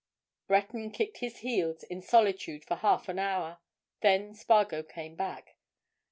[0.47, 3.59] Breton kicked his heels in solitude for half an hour.
[4.01, 5.57] Then Spargo came back.